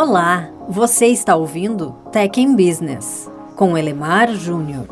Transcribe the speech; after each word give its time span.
Olá, 0.00 0.48
você 0.68 1.06
está 1.06 1.34
ouvindo 1.34 1.90
Tech 2.12 2.40
in 2.40 2.54
Business 2.54 3.28
com 3.56 3.76
Elemar 3.76 4.32
Júnior. 4.32 4.86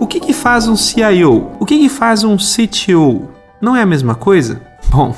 O 0.00 0.06
que, 0.06 0.18
que 0.18 0.32
faz 0.32 0.66
um 0.66 0.74
CIO? 0.74 1.50
O 1.60 1.66
que, 1.66 1.76
que 1.76 1.90
faz 1.90 2.24
um 2.24 2.38
CTO? 2.38 3.28
Não 3.60 3.76
é 3.76 3.82
a 3.82 3.86
mesma 3.86 4.14
coisa? 4.14 4.62
Bom, 4.94 5.12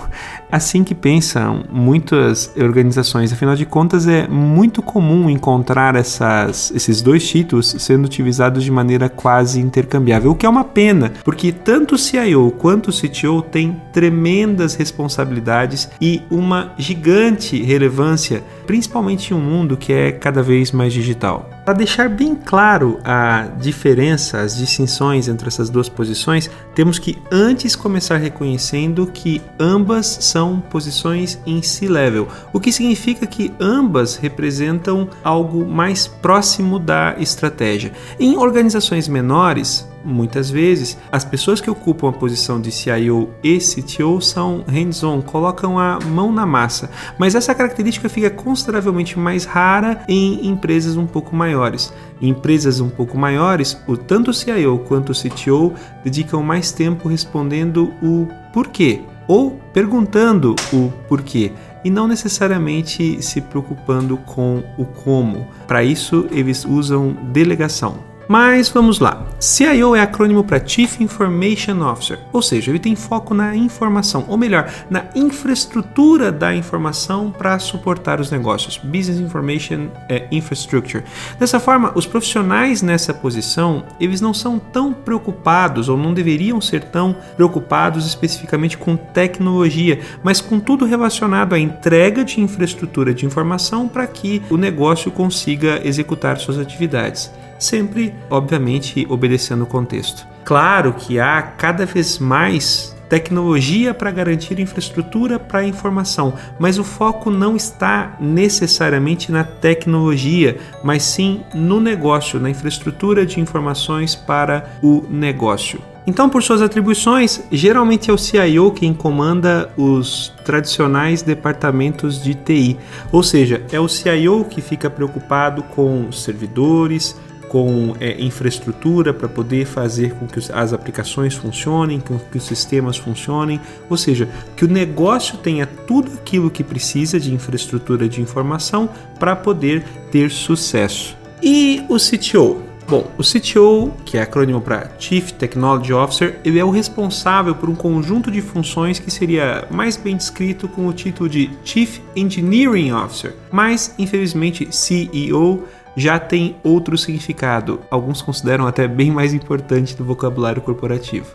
assim 0.51 0.83
que 0.83 0.95
pensam 0.95 1.63
muitas 1.71 2.51
organizações. 2.57 3.31
Afinal 3.31 3.55
de 3.55 3.67
contas, 3.67 4.09
é 4.09 4.27
muito 4.27 4.81
comum 4.81 5.29
encontrar 5.29 5.95
essas, 5.95 6.71
esses 6.75 7.03
dois 7.03 7.29
títulos 7.29 7.77
sendo 7.79 8.07
utilizados 8.07 8.65
de 8.65 8.71
maneira 8.71 9.11
quase 9.11 9.61
intercambiável, 9.61 10.31
o 10.31 10.35
que 10.35 10.47
é 10.47 10.49
uma 10.49 10.65
pena, 10.65 11.13
porque 11.23 11.53
tanto 11.53 11.97
o 11.97 11.99
CIO 11.99 12.51
quanto 12.53 12.89
o 12.89 12.91
CTO 12.91 13.43
têm 13.43 13.79
tremendas 13.93 14.75
responsabilidades 14.75 15.91
e 16.01 16.23
uma 16.31 16.73
gigante 16.79 17.63
relevância, 17.63 18.43
principalmente 18.67 19.33
em 19.33 19.37
um 19.37 19.41
mundo 19.41 19.77
que 19.77 19.93
é 19.93 20.13
cada 20.13 20.43
vez 20.43 20.73
mais 20.73 20.93
digital. 20.93 21.49
Para 21.65 21.75
deixar 21.75 22.09
bem 22.09 22.35
claro 22.35 22.99
a 23.05 23.49
diferença, 23.59 24.41
as 24.41 24.57
distinções 24.57 25.29
entre 25.29 25.49
essas 25.49 25.71
duas 25.71 25.89
posições, 25.89 26.51
temos 26.75 26.99
que 26.99 27.19
antes 27.31 27.75
começar 27.75 28.17
reconhecendo 28.17 29.07
que 29.07 29.41
ambas 29.59 30.07
são 30.21 30.61
posições 30.61 31.39
em 31.47 31.63
C-level, 31.63 32.29
o 32.53 32.61
que 32.61 32.73
significa 32.73 33.27
que 33.27 33.53
ambas 33.59 34.17
representam 34.17 35.09
algo 35.25 35.67
mais 35.67 36.07
próximo 36.07 36.79
da 36.79 37.17
estratégia. 37.19 37.93
Em 38.19 38.37
organizações 38.37 39.09
menores, 39.09 39.89
muitas 40.07 40.49
vezes, 40.49 40.97
as 41.11 41.25
pessoas 41.25 41.61
que 41.61 41.69
ocupam 41.69 42.09
a 42.09 42.13
posição 42.13 42.61
de 42.61 42.71
CIO 42.71 43.31
e 43.43 43.59
CTO 43.59 44.21
são 44.21 44.65
hands-on, 44.67 45.21
colocam 45.21 45.79
a 45.79 45.99
mão 46.01 46.33
na 46.33 46.47
massa, 46.47 46.91
mas 47.19 47.35
essa 47.35 47.55
característica 47.55 48.09
fica 48.09 48.31
consideravelmente 48.31 49.19
mais 49.19 49.45
rara 49.45 50.05
em 50.09 50.47
empresas 50.47 50.97
um 50.97 51.07
pouco 51.07 51.35
maiores. 51.35 51.93
Em 52.21 52.29
empresas 52.29 52.81
um 52.81 52.89
pouco 52.89 53.19
maiores, 53.19 53.77
o 53.87 53.97
tanto 53.97 54.31
o 54.31 54.35
CIO 54.35 54.79
quanto 54.87 55.11
o 55.11 55.15
CTO 55.15 55.75
dedicam 56.05 56.43
mais 56.43 56.71
tempo 56.71 57.09
respondendo 57.09 57.93
o 58.03 58.29
porquê 58.53 59.03
ou 59.29 59.61
perguntando 59.73 60.55
o 60.73 60.91
porquê 61.09 61.53
e 61.85 61.91
não 61.91 62.09
necessariamente 62.09 63.23
se 63.23 63.41
preocupando 63.41 64.17
com 64.19 64.63
o 64.77 64.85
como. 64.85 65.47
Para 65.67 65.85
isso, 65.85 66.27
eles 66.31 66.65
usam 66.65 67.13
delegação. 67.33 68.06
Mas 68.29 68.69
vamos 68.69 68.99
lá. 68.99 69.25
CIO 69.39 69.95
é 69.95 70.01
acrônimo 70.01 70.43
para 70.43 70.65
Chief 70.65 71.01
Information 71.01 71.81
Officer, 71.89 72.19
ou 72.33 72.43
seja, 72.43 72.71
ele 72.71 72.79
tem 72.79 72.97
foco 72.97 73.35
na 73.35 73.55
informação, 73.55 74.25
ou 74.29 74.37
melhor, 74.37 74.69
na 74.91 75.05
infraestrutura 75.15 76.33
da 76.33 76.55
informação 76.55 77.31
para 77.31 77.59
suportar 77.59 78.21
os 78.21 78.31
negócios. 78.31 78.79
Business 78.79 79.21
Information 79.21 79.89
é 80.09 80.27
Infrastructure. 80.33 81.05
Dessa 81.39 81.61
forma, 81.61 81.93
os 81.95 82.07
profissionais 82.07 82.83
nessa 82.83 83.15
posição, 83.15 83.85
eles 84.01 84.21
não 84.21 84.35
são 84.35 84.59
tão 84.59 84.93
preocupados 84.93 85.89
ou 85.89 85.97
não 85.97 86.13
deveriam 86.13 86.61
ser 86.61 86.83
tão 86.85 87.15
preocupados 87.37 88.07
especificamente 88.07 88.77
com 88.77 88.97
tecnologia, 88.97 90.01
mas 90.25 90.41
com 90.41 90.59
tudo 90.59 90.85
relacionado 90.85 91.55
à 91.55 91.59
entrega 91.59 92.25
de 92.25 92.41
infraestrutura 92.41 93.15
de 93.15 93.25
informação 93.25 93.87
para 93.87 94.07
que 94.07 94.43
o 94.51 94.57
negócio 94.57 95.13
consiga 95.13 95.81
executar 95.87 96.39
suas 96.39 96.59
atividades 96.59 97.31
sempre, 97.59 98.15
obviamente, 98.31 99.07
obedecendo 99.09 99.65
o 99.65 99.67
contexto. 99.67 100.27
Claro 100.45 100.93
que 100.93 101.19
há 101.19 101.43
cada 101.43 101.85
vez 101.85 102.19
mais 102.19 102.97
tecnologia 103.09 103.95
para 103.95 104.11
garantir 104.11 104.59
infraestrutura 104.59 105.39
para 105.39 105.61
a 105.61 105.67
informação, 105.67 106.35
mas 106.59 106.79
o 106.79 106.85
foco 106.85 107.31
não 107.31 107.57
está 107.57 108.17
necessariamente 108.21 109.31
na 109.31 109.45
tecnologia, 109.45 110.59
mas 110.83 111.03
sim 111.03 111.43
no 111.55 111.81
negócio, 111.81 112.41
na 112.41 112.51
infraestrutura 112.51 113.25
de 113.25 113.41
informações 113.41 114.15
para 114.15 114.71
o 114.83 115.05
negócio. 115.09 115.81
Então, 116.07 116.29
por 116.29 116.41
suas 116.41 116.63
atribuições, 116.63 117.43
geralmente 117.51 118.11
é 118.11 118.15
o 118.15 118.19
CIO 118.19 118.71
quem 118.71 118.95
comanda 118.95 119.73
os 119.77 120.33
tradicionais 120.45 121.21
departamentos 121.21 122.23
de 122.23 122.33
TI, 122.33 122.77
ou 123.11 123.25
seja, 123.25 123.65
é 123.73 123.81
o 123.81 123.89
CIO 123.89 124.45
que 124.45 124.61
fica 124.61 124.89
preocupado 124.89 125.65
com 125.65 126.13
servidores, 126.13 127.17
com 127.49 127.95
é, 128.01 128.21
infraestrutura 128.21 129.15
para 129.15 129.29
poder 129.29 129.67
fazer 129.67 130.15
com 130.15 130.27
que 130.27 130.41
as 130.53 130.73
aplicações 130.73 131.35
funcionem, 131.35 132.01
com 132.01 132.19
que 132.19 132.39
os 132.39 132.45
sistemas 132.45 132.97
funcionem, 132.97 133.61
ou 133.89 133.97
seja, 133.97 134.29
que 134.57 134.65
o 134.65 134.69
negócio 134.69 135.39
tenha 135.39 135.67
tudo 135.67 136.13
aquilo 136.15 136.51
que 136.51 136.65
precisa 136.65 137.19
de 137.21 137.33
infraestrutura 137.33 138.09
de 138.09 138.21
informação 138.21 138.89
para 139.19 139.37
poder 139.37 139.85
ter 140.11 140.31
sucesso. 140.31 141.17
E 141.43 141.85
o 141.89 141.97
CTO? 141.97 142.67
Bom, 142.89 143.11
o 143.19 143.23
CTO, 143.23 143.93
que 144.05 144.17
é 144.17 144.23
acrônimo 144.23 144.61
para 144.61 144.93
Chief 144.97 145.33
Technology 145.33 145.93
Officer, 145.93 146.39
ele 146.45 146.61
é 146.61 146.65
o 146.65 146.71
responsável 146.71 147.53
por 147.53 147.69
um 147.69 147.75
conjunto 147.75 148.31
de 148.31 148.41
funções 148.41 149.01
que 149.01 149.11
seria 149.11 149.67
mais 149.73 149.97
bem 149.97 150.17
descrito 150.17 150.69
com 150.69 150.87
o 150.87 150.93
título 150.93 151.29
de 151.29 151.51
Chief 151.65 151.99
Engineering 152.15 152.93
Officer, 152.93 153.35
mas 153.51 153.93
infelizmente 153.99 154.69
CEO 154.71 155.65
já 155.97 156.19
tem 156.19 156.57
outro 156.63 156.99
significado, 156.99 157.81
alguns 157.91 158.21
consideram 158.21 158.67
até 158.67 158.87
bem 158.87 159.11
mais 159.11 159.33
importante 159.33 159.97
do 159.97 160.05
vocabulário 160.05 160.61
corporativo. 160.61 161.35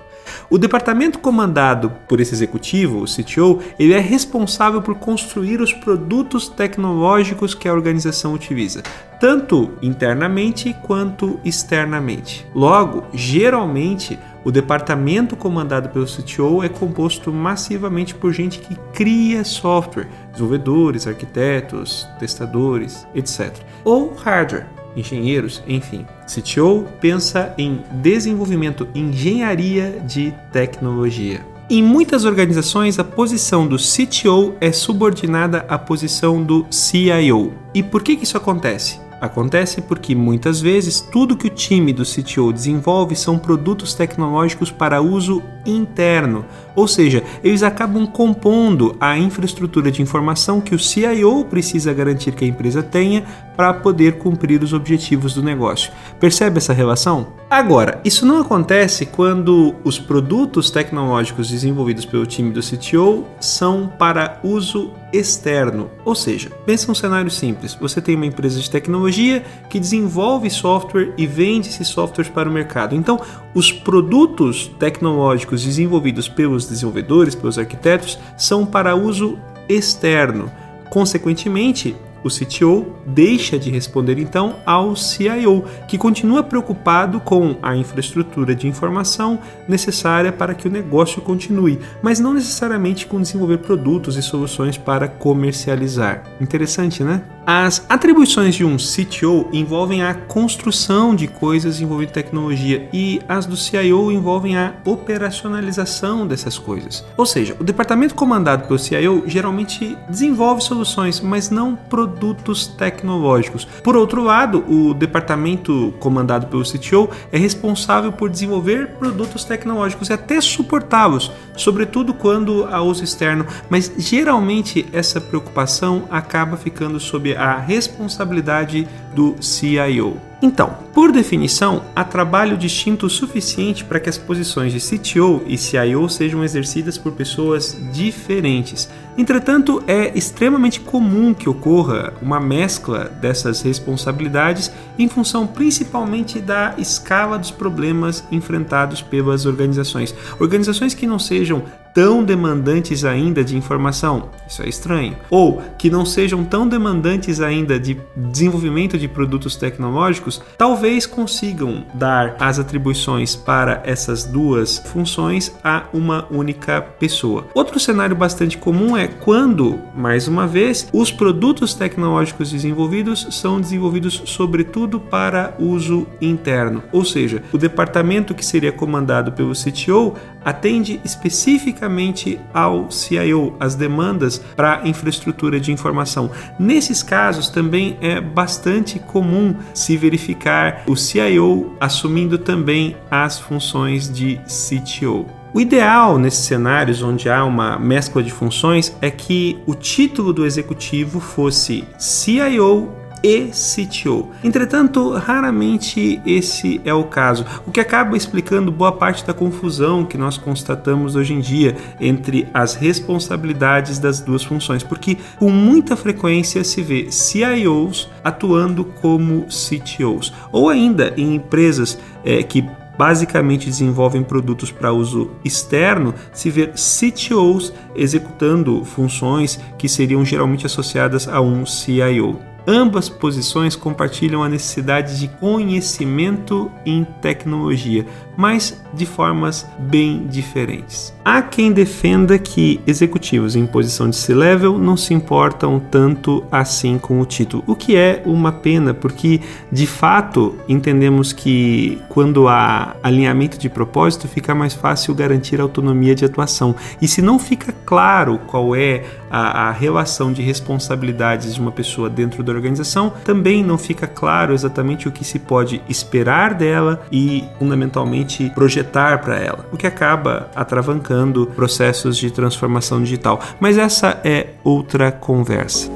O 0.50 0.58
departamento 0.58 1.20
comandado 1.20 1.92
por 2.08 2.20
esse 2.20 2.34
executivo, 2.34 3.02
o 3.02 3.06
CTO, 3.06 3.60
ele 3.80 3.94
é 3.94 4.00
responsável 4.00 4.82
por 4.82 4.96
construir 4.96 5.62
os 5.62 5.74
produtos 5.74 6.50
tecnológicos 6.50 7.54
que 7.54 7.68
a 7.68 7.74
organização 7.74 8.34
utiliza, 8.34 8.84
tanto 9.20 9.72
internamente 9.82 10.76
quanto 10.84 11.40
externamente. 11.46 12.46
Logo, 12.54 13.06
geralmente, 13.14 14.20
o 14.44 14.52
departamento 14.52 15.36
comandado 15.36 15.90
pelo 15.90 16.06
CTO 16.06 16.64
é 16.64 16.70
composto 16.70 17.32
massivamente 17.32 18.16
por 18.16 18.34
gente 18.34 18.60
que 18.60 18.76
cria 18.92 19.44
software, 19.44 20.10
desenvolvedores, 20.32 21.06
arquitetos, 21.06 22.08
testadores, 22.20 23.08
etc. 23.14 23.56
Ou 23.84 24.16
hardware, 24.16 24.68
engenheiros, 24.96 25.64
enfim. 25.68 26.06
CTO 26.26 26.88
pensa 27.00 27.54
em 27.58 27.82
desenvolvimento, 27.92 28.88
engenharia 28.94 30.02
de 30.06 30.34
tecnologia. 30.52 31.46
Em 31.70 31.82
muitas 31.82 32.26
organizações, 32.26 33.00
a 33.00 33.04
posição 33.04 33.66
do 33.66 33.78
CTO 33.78 34.56
é 34.60 34.74
subordinada 34.74 35.66
à 35.70 35.78
posição 35.78 36.44
do 36.44 36.66
CIO. 36.70 37.54
E 37.74 37.82
por 37.82 38.04
que, 38.04 38.18
que 38.18 38.26
isso 38.26 38.36
acontece? 38.36 39.00
Acontece 39.22 39.82
porque 39.82 40.16
muitas 40.16 40.60
vezes 40.60 41.00
tudo 41.00 41.38
que 41.38 41.46
o 41.46 41.50
time 41.50 41.94
do 41.94 42.04
CTO 42.04 42.52
desenvolve 42.52 43.16
são 43.16 43.38
produtos 43.38 43.94
tecnológicos 43.94 44.72
para 44.72 45.00
uso 45.00 45.44
interno, 45.66 46.46
ou 46.76 46.88
seja, 46.88 47.24
eles 47.44 47.64
acabam 47.64 48.06
compondo 48.08 48.96
a 49.00 49.18
infraestrutura 49.18 49.92
de 49.92 50.02
informação 50.02 50.62
que 50.62 50.74
o 50.74 50.80
CIO 50.80 51.46
precisa 51.46 51.94
garantir 51.94 52.34
que 52.34 52.46
a 52.46 52.48
empresa 52.48 52.82
tenha 52.82 53.24
para 53.56 53.74
poder 53.74 54.18
cumprir 54.18 54.64
os 54.64 54.74
objetivos 54.74 55.34
do 55.34 55.44
negócio. 55.44 55.92
Percebe 56.20 56.58
essa 56.58 56.74
relação? 56.74 57.28
Agora, 57.50 58.00
isso 58.06 58.26
não 58.26 58.40
acontece 58.40 59.06
quando 59.06 59.76
os 59.84 60.00
produtos 60.00 60.72
tecnológicos 60.72 61.50
desenvolvidos 61.50 62.06
pelo 62.06 62.26
time 62.26 62.52
do 62.52 62.62
CTO 62.62 63.26
são 63.40 63.92
para 64.00 64.40
uso 64.42 64.94
externo. 65.12 65.92
Ou 66.06 66.16
seja, 66.16 66.50
pensa 66.66 66.90
um 66.90 66.96
cenário 66.96 67.30
simples: 67.30 67.76
você 67.76 68.02
tem 68.02 68.16
uma 68.16 68.26
empresa 68.26 68.58
de 68.60 68.70
tecnologia 68.70 69.44
que 69.70 69.80
desenvolve 69.80 70.50
software 70.50 71.14
e 71.18 71.28
vende 71.28 71.68
esses 71.68 71.90
softwares 71.90 72.32
para 72.32 72.50
o 72.50 72.54
mercado. 72.54 72.96
Então, 72.96 73.20
os 73.54 73.72
produtos 73.72 74.72
tecnológicos 74.80 75.51
desenvolvidos 75.60 76.30
pelos 76.30 76.66
desenvolvedores, 76.66 77.36
pelos 77.36 77.60
arquitetos, 77.60 78.18
são 78.38 78.66
para 78.66 78.96
uso 78.96 79.38
externo. 79.68 80.52
Consequentemente, 80.90 81.96
o 82.24 82.30
CTO 82.30 82.94
deixa 83.06 83.58
de 83.58 83.72
responder 83.72 84.20
então 84.20 84.58
ao 84.66 84.96
CIO, 84.96 85.66
que 85.88 85.98
continua 85.98 86.44
preocupado 86.44 87.20
com 87.20 87.56
a 87.62 87.76
infraestrutura 87.76 88.54
de 88.54 88.68
informação 88.68 89.40
necessária 89.68 90.32
para 90.32 90.54
que 90.54 90.68
o 90.68 90.72
negócio 90.72 91.22
continue, 91.22 91.80
mas 92.02 92.20
não 92.20 92.34
necessariamente 92.34 93.08
com 93.08 93.22
desenvolver 93.22 93.58
produtos 93.58 94.18
e 94.18 94.22
soluções 94.22 94.78
para 94.78 95.08
comercializar. 95.08 96.24
Interessante, 96.40 97.04
né? 97.04 97.24
As 97.46 97.84
atribuições 97.90 98.54
de 98.54 98.64
um 98.64 98.78
CTO 98.78 99.50
envolvem 99.52 100.04
a 100.04 100.14
construção 100.14 101.16
de 101.16 101.28
coisas 101.28 101.82
envolvendo 101.82 102.12
tecnologia 102.12 102.88
e 102.94 103.20
as 103.28 103.48
do 103.48 103.58
CIO 103.58 104.12
envolvem 104.12 104.56
a 104.56 104.76
operacionalização 104.86 106.28
dessas 106.28 106.60
coisas. 106.60 107.04
Ou 107.18 107.26
seja, 107.26 107.56
o 107.60 107.64
departamento 107.64 108.14
comandado 108.14 108.68
pelo 108.68 108.78
CIO 108.78 109.24
geralmente 109.26 109.98
desenvolve 110.08 110.62
soluções, 110.62 111.20
mas 111.20 111.50
não 111.50 111.76
produtos 111.76 112.68
tecnológicos. 112.68 113.66
Por 113.66 113.98
outro 113.98 114.24
lado, 114.24 114.64
o 114.70 114.94
departamento 114.94 115.96
comandado 116.00 116.46
pelo 116.46 116.64
CTO 116.64 117.10
é 117.32 117.40
responsável 117.40 118.12
por 118.12 118.30
desenvolver 118.30 118.92
produtos 119.00 119.44
tecnológicos 119.44 120.10
e 120.10 120.14
até 120.14 120.40
suportá-los, 120.40 121.32
sobretudo 121.58 122.14
quando 122.14 122.66
há 122.66 122.82
uso 122.84 123.04
externo, 123.04 123.48
mas 123.68 123.92
geralmente 123.98 124.86
essa 124.94 125.20
preocupação 125.20 126.04
acaba 126.12 126.56
ficando 126.56 127.00
sob 127.00 127.31
a 127.38 127.58
responsabilidade 127.58 128.88
do 129.14 129.36
CIO. 129.42 130.18
Então, 130.42 130.76
por 130.92 131.12
definição, 131.12 131.84
há 131.96 132.04
trabalho 132.04 132.58
distinto 132.58 133.06
o 133.06 133.10
suficiente 133.10 133.86
para 133.86 134.00
que 134.00 134.10
as 134.10 134.18
posições 134.18 134.74
de 134.74 134.80
CTO 134.80 135.44
e 135.46 135.56
CIO 135.56 136.10
sejam 136.10 136.44
exercidas 136.44 136.98
por 136.98 137.12
pessoas 137.12 137.78
diferentes. 137.94 138.90
Entretanto, 139.16 139.84
é 139.86 140.18
extremamente 140.18 140.80
comum 140.80 141.32
que 141.32 141.48
ocorra 141.48 142.14
uma 142.24 142.40
mescla 142.40 143.04
dessas 143.22 143.62
responsabilidades 143.62 144.72
em 144.98 145.08
função 145.08 145.46
principalmente 145.46 146.40
da 146.40 146.74
escala 146.76 147.38
dos 147.38 147.52
problemas 147.52 148.24
enfrentados 148.32 149.00
pelas 149.02 149.46
organizações. 149.46 150.16
Organizações 150.40 150.96
que 150.96 151.06
não 151.06 151.20
sejam 151.20 151.64
tão 151.94 152.24
demandantes 152.24 153.04
ainda 153.04 153.44
de 153.44 153.56
informação, 153.56 154.30
isso 154.48 154.62
é 154.62 154.70
estranho, 154.70 155.18
ou 155.30 155.62
que 155.78 155.90
não 155.90 156.06
sejam 156.06 156.44
tão 156.44 156.68
demandantes 156.68 157.42
ainda 157.42 157.80
de 157.80 157.98
desenvolvimento 158.16 158.98
de 158.98 159.08
produtos 159.08 159.56
tecnológicos, 159.56 160.42
talvez 160.58 161.06
consigam 161.06 161.86
dar 161.94 162.36
as 162.40 162.60
atribuições 162.60 163.36
para 163.36 163.82
essas 163.86 164.24
duas 164.24 164.78
funções 164.78 165.54
a 165.64 165.84
uma 165.94 166.28
única 166.32 166.82
pessoa. 166.82 167.48
Outro 167.54 167.80
cenário 167.80 168.16
bastante 168.16 168.58
comum 168.58 168.96
é 168.96 169.08
quando, 169.08 169.80
mais 169.96 170.28
uma 170.28 170.48
vez, 170.48 170.88
os 170.94 171.12
produtos 171.12 171.74
tecnológicos 171.74 172.52
desenvolvidos 172.52 173.28
são 173.32 173.60
desenvolvidos 173.60 174.24
sobretudo 174.26 175.00
para 175.00 175.54
uso 175.60 176.08
interno, 176.22 176.84
ou 176.92 177.04
seja, 177.04 177.44
o 177.52 177.58
departamento 177.58 178.34
que 178.34 178.46
seria 178.46 178.72
comandado 178.72 179.32
pelo 179.32 179.54
CTO 179.54 180.16
atende 180.44 181.00
especificamente 181.04 182.40
ao 182.54 182.90
CIO, 182.92 183.56
as 183.60 183.76
demandas 183.76 184.38
para 184.56 184.88
infraestrutura 184.88 185.60
de 185.60 185.72
informação. 185.72 186.32
Nesses 186.60 187.04
casos 187.04 187.50
também 187.50 187.98
é 188.02 188.20
bastante 188.20 189.00
comum 189.00 189.56
se 189.74 189.98
verificar 189.98 190.84
o 190.88 190.96
CIO 190.96 191.76
assumindo 191.80 192.38
também 192.38 192.96
as 193.10 193.40
funções 193.40 194.12
de 194.12 194.40
CTO. 194.46 195.26
O 195.54 195.60
ideal 195.60 196.18
nesses 196.18 196.46
cenários 196.46 197.02
onde 197.02 197.30
há 197.30 197.44
uma 197.44 197.78
mescla 197.78 198.24
de 198.24 198.32
funções 198.32 198.96
é 199.02 199.12
que 199.12 199.60
o 199.66 199.76
título 199.76 200.32
do 200.32 200.46
executivo 200.46 201.20
fosse 201.20 201.84
CIO 202.00 203.01
e 203.24 203.52
CTO. 203.52 204.32
Entretanto, 204.44 205.12
raramente 205.14 206.22
esse 206.26 206.82
é 206.84 206.94
o 206.94 207.04
caso, 207.04 207.46
o 207.66 207.72
que 207.72 207.80
acaba 207.80 208.18
explicando 208.18 208.72
boa 208.72 208.92
parte 208.92 209.26
da 209.26 209.34
confusão 209.34 210.06
que 210.06 210.18
nós 210.18 210.38
constatamos 210.38 211.16
hoje 211.16 211.34
em 211.34 211.40
dia 211.40 211.76
entre 212.00 212.48
as 212.54 212.76
responsabilidades 212.76 214.00
das 214.00 214.20
duas 214.20 214.44
funções, 214.44 214.84
porque 214.84 215.18
com 215.38 215.50
muita 215.50 215.96
frequência 215.96 216.64
se 216.64 216.82
vê 216.82 217.12
CIOs 217.12 218.10
atuando 218.24 218.84
como 218.84 219.46
CTOs, 219.48 220.34
ou 220.52 220.70
ainda 220.70 221.14
em 221.18 221.36
empresas 221.36 221.98
é, 222.24 222.44
que 222.44 222.68
basicamente 222.98 223.66
desenvolvem 223.66 224.22
produtos 224.22 224.72
para 224.72 224.94
uso 224.94 225.32
externo, 225.44 226.14
se 226.32 226.50
vê 226.50 226.68
CTOs 226.68 227.74
executando 227.96 228.86
funções 228.86 229.60
que 229.78 229.90
seriam 229.90 230.24
geralmente 230.24 230.66
associadas 230.66 231.28
a 231.28 231.42
um 231.42 231.66
CIO. 231.66 232.51
Ambas 232.68 233.10
posições 233.10 233.76
compartilham 233.76 234.44
a 234.44 234.50
necessidade 234.50 235.20
de 235.20 235.28
conhecimento 235.28 236.72
em 236.86 237.04
tecnologia, 237.22 238.06
mas 238.38 238.80
de 238.94 239.06
formas 239.06 239.68
bem 239.80 240.28
diferentes. 240.28 241.14
Há 241.24 241.42
quem 241.42 241.72
defenda 241.72 242.38
que 242.38 242.80
executivos 242.86 243.56
em 243.56 243.66
posição 243.66 244.10
de 244.10 244.16
C-level 244.16 244.78
não 244.78 244.96
se 244.96 245.14
importam 245.14 245.80
tanto 245.80 246.44
assim 246.52 246.98
com 246.98 247.20
o 247.20 247.26
título, 247.26 247.64
o 247.66 247.76
que 247.76 247.96
é 247.96 248.22
uma 248.26 248.52
pena, 248.52 248.94
porque 248.94 249.42
de 249.72 249.88
fato 249.88 250.56
entendemos 250.68 251.34
que 251.34 252.00
quando 252.10 252.48
há 252.48 252.96
alinhamento 253.02 253.58
de 253.58 253.70
propósito 253.70 254.28
fica 254.28 254.54
mais 254.54 254.74
fácil 254.74 255.16
garantir 255.16 255.60
autonomia 255.60 256.14
de 256.14 256.26
atuação. 256.26 256.76
E 257.02 257.08
se 257.08 257.22
não 257.22 257.40
fica 257.40 257.74
claro 257.86 258.40
qual 258.48 258.76
é 258.76 259.04
a, 259.32 259.70
a 259.70 259.72
relação 259.72 260.34
de 260.34 260.42
responsabilidades 260.42 261.56
de 261.56 261.62
uma 261.62 261.72
pessoa 261.72 262.10
dentro 262.10 262.44
da 262.44 262.52
organização, 262.52 263.14
também 263.24 263.64
não 263.64 263.78
fica 263.78 264.06
claro 264.06 264.54
exatamente 264.54 265.08
o 265.08 265.12
que 265.12 265.24
se 265.24 265.40
pode 265.40 265.82
esperar 265.88 266.54
dela 266.54 267.02
e, 267.12 267.46
fundamentalmente, 267.58 268.52
projetar 268.54 269.22
para 269.22 269.38
ela, 269.38 269.66
o 269.72 269.78
que 269.78 269.88
acaba 269.88 270.52
atravancando 270.56 271.48
processos 271.48 272.18
de 272.18 272.30
transformação 272.30 273.02
digital. 273.02 273.40
Mas 273.60 273.78
essa 273.78 274.20
é 274.24 274.50
outra 274.64 275.12
conversa. 275.12 275.90